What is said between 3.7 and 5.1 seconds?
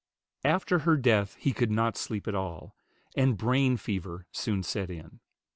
fever soon set